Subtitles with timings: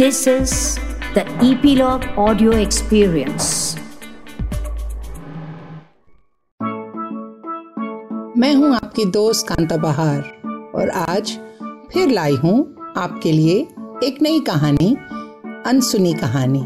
[0.00, 0.52] This is
[1.14, 3.78] the Epilogue Audio Experience.
[8.36, 10.20] मैं हूँ आपकी दोस्त कांता बहार
[10.74, 11.38] और आज
[11.92, 13.68] फिर लाई हूँ आपके लिए
[14.04, 14.96] एक नई कहानी,
[15.66, 16.62] अनसुनी कहानी।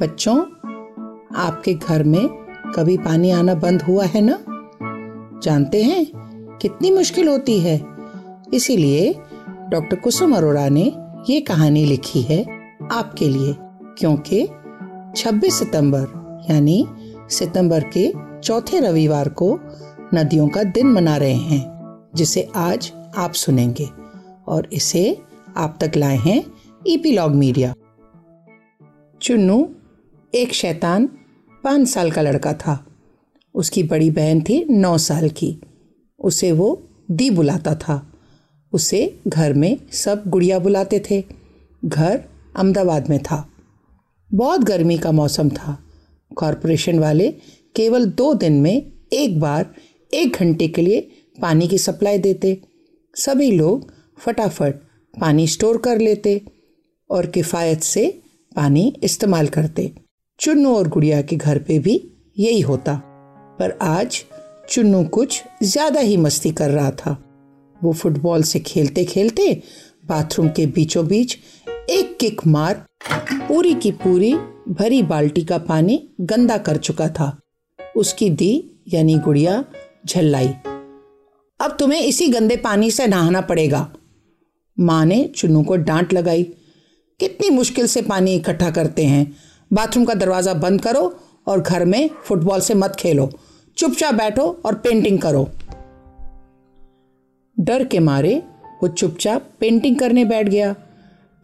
[0.00, 0.38] बच्चों,
[1.36, 2.28] आपके घर में
[2.76, 4.38] कभी पानी आना बंद हुआ है ना?
[5.42, 6.06] जानते हैं
[6.62, 7.86] कितनी मुश्किल होती है।
[8.54, 9.14] इसीलिए
[9.68, 12.44] डॉक्टर कुसुम अरोड़ा ने ये कहानी लिखी है
[12.92, 13.54] आपके लिए,
[13.98, 14.48] क्योंकि
[15.16, 16.02] 26 सितंबर,
[16.50, 16.88] यानी
[17.30, 19.60] सितंबर के चौथे रविवार को
[20.14, 21.62] नदियों का दिन मना रहे हैं,
[22.14, 23.88] जिसे आज आप सुनेंगे,
[24.48, 25.18] और इसे
[25.56, 26.44] आप तक लाए हैं
[26.86, 27.74] ईपीलॉग मीडिया
[29.22, 29.68] चुन्नू
[30.34, 31.06] एक शैतान
[31.64, 32.86] पाँच साल का लड़का था।
[33.54, 35.60] उसकी बड़ी बहन थी नौ साल की।
[36.18, 38.09] उसे वो दी बुलाता था।
[38.72, 41.22] उसे घर में सब गुड़िया बुलाते थे।
[41.82, 42.16] घर
[42.56, 43.46] अहमदाबाद में था।
[44.30, 45.76] बहुत गर्मी का मौसम था।
[46.30, 47.30] कॉरपोरेशन वाले
[47.76, 49.74] केवल दो दिन में एक बार
[50.12, 51.00] एक घंटे के लिए
[51.38, 52.60] पानी की सप्लाई देते।
[53.16, 54.74] सभी लोग फटाफट
[55.14, 56.40] पानी स्टोर कर लेते
[57.10, 58.06] और किफ़ायत से
[58.56, 59.92] पानी इस्तेमाल करते।
[60.40, 62.00] चुन्नू और गुड़िया के घर पे भी
[62.38, 62.94] यही होता।
[63.58, 64.24] पर आज
[64.70, 67.16] चुन्नू कुछ ज़्यादा ही मस्ती कर रहा था।
[67.82, 69.62] वो फुटबॉल से खेलते खेलते
[70.06, 71.36] बाथरूम के बीचों बीच
[71.90, 74.34] एक किक मार पूरी की पूरी
[74.68, 77.36] भरी बाल्टी का पानी गंदा कर चुका था।
[77.96, 78.52] उसकी दी
[78.88, 79.64] यानी गुड़िया
[80.06, 80.48] झल्लाई।
[81.60, 83.88] अब तुम्हें इसी गंदे पानी से नहाना पड़ेगा।
[84.80, 86.42] माँ ने चुन्नू को डांट लगाई।
[87.20, 89.36] कितनी मुश्किल से पानी इकट्ठा करते हैं।
[89.72, 93.30] बाथरूम का दरवाज़ा बंद करो और घर में फुटबॉल से मत खेलो।
[93.76, 95.48] चुपचाप बैठो और पेंटिंग करो।
[97.60, 98.42] डर के मारे
[98.82, 100.72] वो चुपचाप पेंटिंग करने बैठ गया।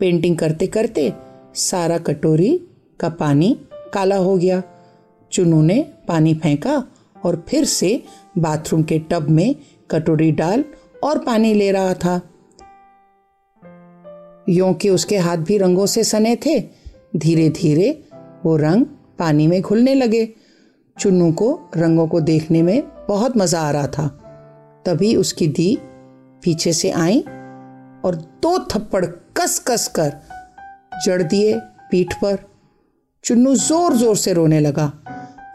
[0.00, 1.12] पेंटिंग करते करते
[1.54, 2.60] सारा कटोरी
[3.00, 3.56] का पानी
[3.94, 4.62] काला हो गया।
[5.32, 6.84] चुनू ने पानी फेंका
[7.24, 8.02] और फिर से
[8.38, 9.54] बाथरूम के टब में
[9.90, 10.64] कटोरी डाल
[11.04, 12.20] और पानी ले रहा था।
[14.48, 16.60] यो कि उसके हाथ भी रंगों से सने थे।
[17.16, 17.90] धीरे धीरे
[18.44, 18.84] वो रंग
[19.18, 20.28] पानी में घुलने लगे।
[21.00, 24.06] चुन्नू को रंगों को देखने में बहुत मज़ा आ रहा था।
[24.86, 25.78] तभी उसकी दी
[26.42, 27.20] पीछे से आई
[28.04, 29.04] और दो थप्पड़
[29.36, 30.12] कस कस कर
[31.04, 31.54] जड़ दिए
[31.90, 32.38] पीठ पर।
[33.24, 34.92] चुन्नू ज़ोर ज़ोर से रोने लगा,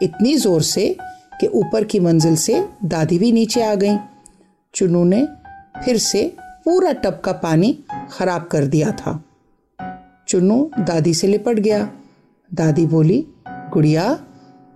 [0.02, 0.96] इतनी ज़ोर से
[1.40, 3.96] कि ऊपर की मंजिल से दादी भी नीचे आ गई।
[4.74, 5.26] चुन्नू ने
[5.84, 6.24] फिर से
[6.64, 7.72] पूरा टब का पानी
[8.12, 9.22] खराब कर दिया था।
[10.28, 11.88] चुन्नू दादी से लिपट गया।
[12.50, 13.24] दादी बोली,
[13.72, 14.12] गुड़िया,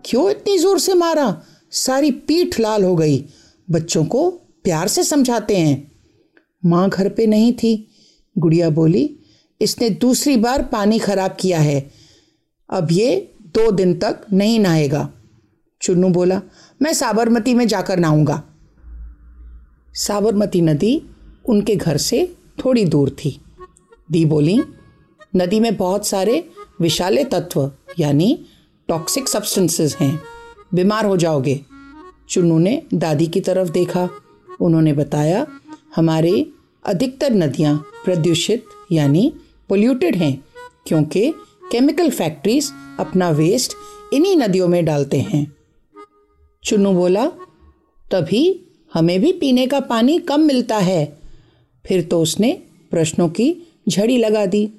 [0.05, 1.43] क्यों इतनी ज़ोर से मारा?
[1.73, 3.25] सारी पीठ लाल हो गई।
[3.69, 4.31] बच्चों को
[4.65, 5.96] प्यार से समझाते हैं।
[6.67, 7.89] माँ घर पे नहीं थी।
[8.39, 9.19] गुड़िया बोली,
[9.61, 11.91] इसने दूसरी बार पानी खराब किया है।
[12.71, 15.13] अब ये दो दिन तक नहीं नहाएगा।
[15.83, 16.43] चुन्नू बोला,
[16.83, 18.43] मैं साबरमती में जाकर नहाऊँगा।
[19.95, 21.03] साबरमती नदी
[21.49, 23.41] उनके घर से थोड़ी दूर थी।
[24.11, 24.63] दी बोली,
[25.37, 26.49] नदी में बहुत सारे
[26.81, 28.45] विशाले तत्व, यानी
[28.89, 30.23] टॉक्सिक सब्सटेंसेस हैं।
[30.75, 31.61] बीमार हो जाओगे।
[32.29, 34.09] चुन्नू ने दादी की तरफ़ देखा।
[34.61, 35.47] उन्होंने बताया,
[35.97, 36.53] हमारे
[36.87, 39.33] अधिकतर नदियाँ प्रदूषित, यानी
[39.69, 40.45] पोल्यूटेड हैं,
[40.87, 41.31] क्योंकि
[41.73, 43.73] केमिकल फैक्ट्रीज अपना वेस्ट
[44.13, 45.57] इन्हीं नदियों में डालते हैं।
[46.65, 47.27] चुन्नू बोला,
[48.11, 48.65] तभी
[48.95, 51.19] हमें भी पीने का पानी कम मिलता है।
[51.87, 53.57] फिर तो उसने प्रश्नों की
[53.89, 54.73] झड़ी लगा दी।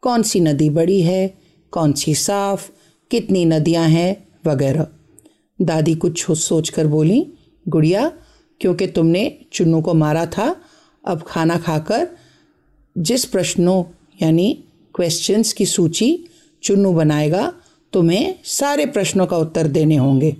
[0.00, 1.38] कौन सी नदी बड़ी है,
[1.70, 2.70] कौन सी साफ़,
[3.10, 4.86] कितनी नदियाँ हैं, वगैरह।
[5.62, 7.26] दादी कुछ सोच कर बोली,
[7.68, 8.12] गुड़िया,
[8.60, 10.56] क्योंकि तुमने चुन्नू को मारा था
[11.04, 12.08] अब खाना खाकर
[12.98, 13.84] जिस प्रश्नों,
[14.22, 14.64] यानी
[14.94, 16.24] क्वेश्चंस की सूची
[16.62, 17.52] चुन्नू बनाएगा,
[17.92, 20.36] तुम्हें सारे प्रश्नों का उत्तर देने होंगे।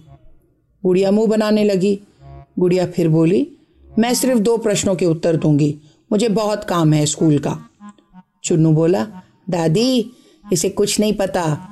[0.85, 2.01] गुड़िया मुँह बनाने लगी।
[2.59, 3.53] गुड़िया फिर बोली,
[3.99, 5.79] मैं सिर्फ़ दो प्रश्नों के उत्तर दूँगी।
[6.13, 7.69] मुझे बहुत काम है स्कूल का।
[8.45, 9.05] चुन्नू बोला,
[9.51, 10.11] दादी,
[10.53, 11.69] इसे कुछ नहीं पता।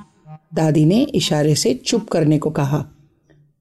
[0.54, 2.87] दादी ने इशारे से चुप करने को कहा।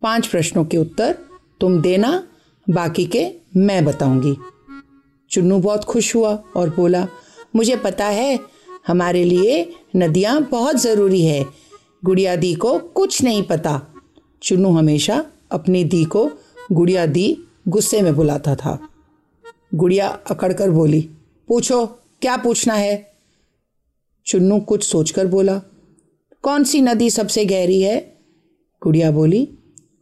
[0.02, 1.18] पाँच प्रश्नों के उत्तर
[1.62, 2.28] तुम देना,
[2.70, 4.36] बाकी के मैं बताऊँगी।
[5.30, 7.08] चुन्नू बहुत खुश हुआ और बोला,
[7.56, 8.40] मुझे पता है,
[8.88, 11.46] हमारे लिए नदियाँ बहुत ज़रूरी है।
[12.06, 13.94] गुड़िया दी को कुछ नहीं पता।
[14.44, 16.32] चुन्नू हमेशा अपनी दी को
[16.72, 17.38] गुड़िया दी
[17.68, 18.90] गुस्से में बुलाता था।
[19.76, 21.10] गुड़िया अकड़ कर बोली,
[21.48, 21.86] पूछो,
[22.22, 23.14] क्या पूछना है?
[24.26, 25.62] चुन्नू कुछ सोचकर बोला,
[26.42, 28.18] कौन सी नदी सबसे गहरी है?
[28.84, 29.50] गुड़िया बोली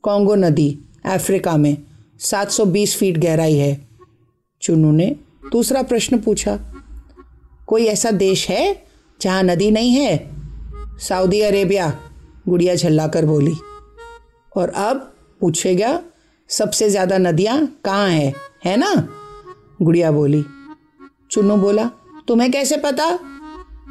[0.02, 1.78] कॉन्गो नदी, अफ्रीका में
[2.20, 3.87] 720 फीट गहराई है।
[4.62, 5.16] चुन्नू ने
[5.52, 6.58] दूसरा प्रश्न पूछा,
[7.68, 8.86] कोई ऐसा देश है
[9.20, 10.18] जहाँ नदी नहीं है?
[11.00, 11.90] सऊदी अरेबिया
[12.48, 13.54] गुड़िया झल्लाकर बोली।
[14.52, 16.00] और अब पूछेगा
[16.50, 18.34] सबसे ज़्यादा नदियाँ कहाँ हैं?
[18.66, 18.94] है ना?
[19.82, 20.44] गुड़िया बोली।
[21.32, 21.90] चुन्नू बोला,
[22.28, 23.10] तुम्हें कैसे पता?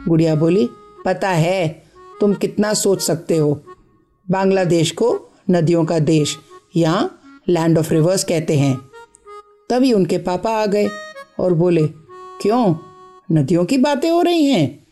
[0.09, 0.69] गुड़िया बोली,
[1.05, 1.69] पता है,
[2.21, 3.55] तुम कितना सोच सकते हो।
[4.27, 5.09] बांग्लादेश को
[5.51, 6.37] नदियों का देश
[6.77, 8.77] यहाँ लैंड ऑफ़ रिवर्स कहते हैं।
[9.71, 10.89] तभी उनके पापा आ गए
[11.39, 11.87] और बोले,
[12.43, 12.75] क्यों?
[13.33, 14.87] नदियों की बातें हो रही हैं।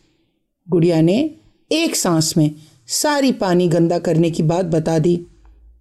[0.69, 1.35] गुड़िया ने
[1.71, 2.55] एक सांस में
[2.87, 5.15] सारी पानी गंदा करने की बात बता दी।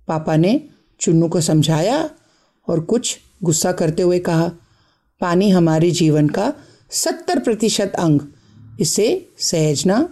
[0.09, 0.61] पापा ने
[1.01, 2.11] चुन्नू को समझाया
[2.69, 4.51] और कुछ गुस्सा करते हुए कहा,
[5.21, 6.53] पानी हमारे जीवन का
[6.91, 8.21] सत्तर प्रतिशत अंग।
[8.81, 10.09] इसे सहेजना,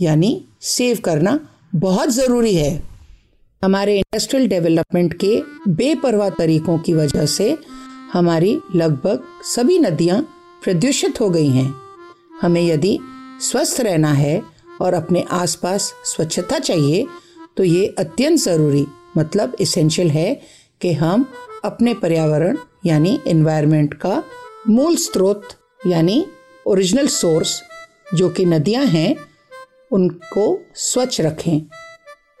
[0.00, 2.82] यानी सेव करना बहुत ज़रूरी है।
[3.64, 7.58] हमारे इंडस्ट्रियल डेवलपमेंट के बेपरवाह तरीकों की वजह से
[8.14, 10.20] हमारी लगभग सभी नदियाँ
[10.64, 11.74] प्रदूषित हो गई हैं।
[12.42, 12.98] हमें यदि
[13.40, 14.42] स्वस्थ रहना है
[14.80, 17.06] और अपने आसपास स्वच्छता चाहिए
[17.56, 20.34] तो ये अत्यंत ज़रूरी मतलब इसेंशियल है
[20.80, 21.24] कि हम
[21.64, 22.56] अपने पर्यावरण,
[22.86, 24.22] यानी इन्वायरमेंट का
[24.68, 25.48] मूल स्रोत,
[25.86, 26.24] यानी
[26.66, 27.62] ओरिजिनल सोर्स
[28.14, 29.16] जो कि नदियाँ हैं,
[29.92, 31.60] उनको स्वच्छ रखें।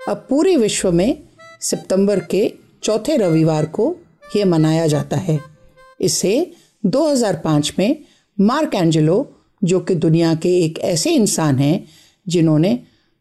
[0.08, 1.22] अब पूरे विश्व में
[1.60, 3.94] सितंबर के चौथे रविवार को
[4.36, 5.53] ये मनाया जाता है।
[6.04, 6.52] इसे
[6.86, 7.96] 2005 में
[8.40, 9.16] मार्क एंजेलो
[9.64, 11.86] जो कि दुनिया के एक ऐसे इंसान हैं,
[12.26, 12.78] जिन्होंने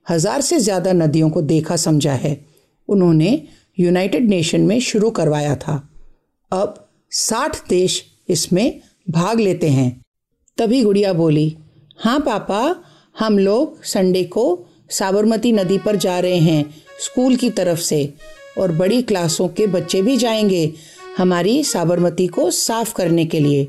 [0.10, 2.46] हज़ार से ज़्यादा नदियों को देखा समझा है,
[2.90, 3.42] उन्होंने
[3.80, 5.90] यूनाइटेड नेशन में शुरू करवाया था।
[6.52, 10.02] अब 60 देश इसमें भाग लेते हैं।
[10.58, 11.56] तभी गुड़िया बोली
[12.00, 12.76] हाँ पापा,
[13.20, 18.14] हम लोग संडे को साबरमती नदी पर जा रहे हैं, स्कूल की तरफ़ से,
[18.58, 20.74] और बड़ी क्लासों के बच्चे भी जाएँगे
[21.18, 23.66] हमारी साबरमती को साफ़ करने के लिए।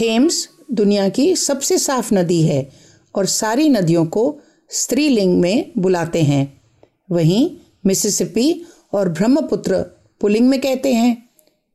[0.00, 2.70] थेम्स दुनिया की सबसे साफ़ नदी है
[3.14, 4.40] और सारी नदियों को
[4.70, 6.62] स्त्रीलिंग में बुलाते हैं।
[7.10, 7.50] वहीं
[7.86, 9.82] मिसिसिपी और ब्रह्मपुत्र
[10.20, 11.28] पुलिंग में कहते हैं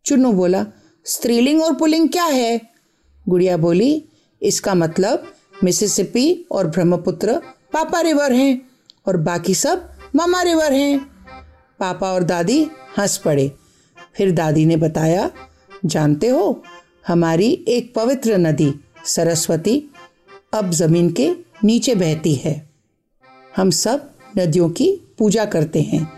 [0.05, 0.65] चुन्नू बोला,
[1.05, 2.61] स्त्रीलिंग और पुलिंग क्या है?
[3.29, 4.05] गुड़िया बोली,
[4.41, 5.33] इसका मतलब
[5.63, 7.41] मिसिसिपी और ब्रह्मपुत्र
[7.73, 8.69] पापा रिवर हैं
[9.07, 10.99] और बाकी सब मामा रिवर हैं।
[11.79, 12.67] पापा और दादी
[12.97, 13.51] हंस पड़े।
[14.17, 15.31] फिर दादी ने बताया,
[15.85, 16.63] जानते हो,
[17.07, 18.73] हमारी एक पवित्र नदी,
[19.05, 19.83] सरस्वती,
[20.53, 21.31] अब ज़मीन के
[21.63, 22.69] नीचे बहती है।
[23.55, 26.13] हम सब नदियों की पूजा करते हैं,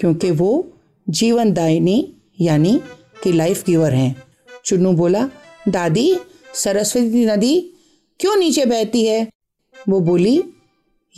[0.00, 0.72] क्योंकि वो
[1.08, 2.80] जीवनदायिनी, यानी
[3.22, 4.22] कि लाइफ गिवर हैं।
[4.64, 5.30] चुन्नू बोला,
[5.68, 6.16] दादी,
[6.54, 7.72] सरस्वती नदी
[8.20, 9.28] क्यों नीचे बहती है?
[9.88, 10.44] वो बोली,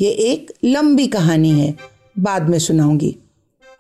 [0.00, 1.77] ये एक लंबी कहानी है,
[2.19, 3.17] बाद में सुनाऊँगी।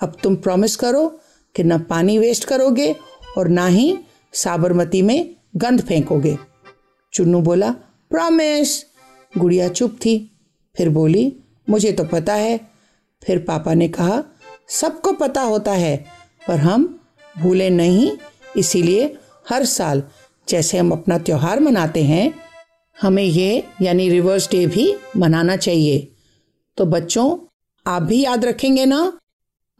[0.00, 1.20] अब तुम प्रॉमिस करो
[1.56, 2.96] कि न पानी वेस्ट करोगे
[3.38, 3.98] और ना ही
[4.32, 6.38] साबरमती में गंद फेंकोगे।
[7.12, 7.70] चुन्नू बोला,
[8.10, 8.86] प्रॉमिस।
[9.38, 10.30] गुड़िया चुप थी।
[10.76, 11.36] फिर बोली,
[11.70, 12.60] मुझे तो पता है।
[13.24, 14.22] फिर पापा ने कहा,
[14.68, 16.06] सबको पता होता है,
[16.48, 17.00] पर हम
[17.38, 18.12] भूले नहीं।
[18.56, 19.16] इसीलिए
[19.48, 20.02] हर साल
[20.48, 22.34] जैसे हम अपना त्यौहार मनाते हैं,
[23.02, 26.12] हमें ये यानी रिवर्स डे भी मनाना चाहिए।
[26.76, 27.38] तो बच्चों,
[27.86, 29.18] आप भी याद रखेंगे ना?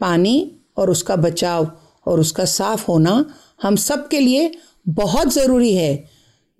[0.00, 1.70] पानी और उसका बचाव
[2.06, 3.24] और उसका साफ़ होना
[3.62, 4.50] हम सब के लिए
[4.88, 6.04] बहुत ज़रूरी है।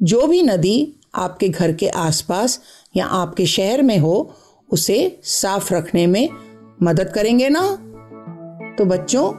[0.01, 2.61] जो भी नदी आपके घर के आसपास
[2.97, 4.35] या आपके शहर में हो,
[4.71, 6.29] उसे साफ़ रखने में
[6.83, 7.63] मदद करेंगे ना?
[8.79, 9.33] तो बच्चों,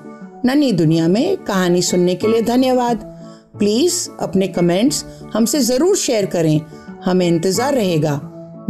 [0.46, 3.04] नन्ही दुनिया में कहानी सुनने के लिए धन्यवाद।
[3.60, 6.60] प्लीज़ अपने कमेंट्स हमसे ज़रूर शेयर करें।
[7.06, 8.20] हमें इंतज़ार रहेगा।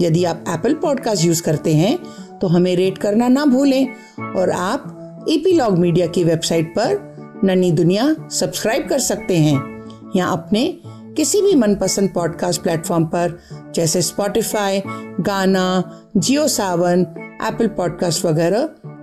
[0.02, 1.98] यदि आप एप्पल पॉडकास्ट यूज़ करते हैं
[2.40, 3.88] तो हमें रेट करना ना भूलें
[4.36, 7.12] और आप ईपीलॉग मीडिया की वेबसाइट पर
[7.44, 9.86] नन्ही दुनिया सब्सक्राइब कर सकते हैं
[10.16, 10.78] या अपने
[11.18, 13.40] किसी भी मनपसंद पॉडकास्ट प्लेटफॉर्म पर,
[13.76, 14.82] जैसे स्पॉटिफाई
[15.20, 17.02] गाना जियो सावन
[17.44, 18.62] एप्पल पॉडकास्ट वगैरह,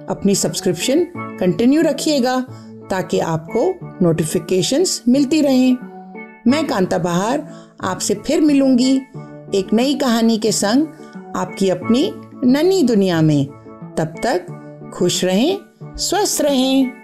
[0.09, 2.41] अपनी सब्सक्रिप्शन कंटिन्यू रखिएगा
[2.91, 5.77] ताकि आपको नोटिफिकेशंस मिलती रहें।
[6.47, 8.97] मैं कांता बहार, आपसे फिर मिलूँगी
[9.55, 10.87] एक नई कहानी के संग
[11.37, 12.13] आपकी अपनी
[12.45, 13.47] नन्ही दुनिया में।
[13.99, 14.47] तब तक
[14.95, 15.59] खुश रहें
[16.01, 16.98] स्वस्थ रहें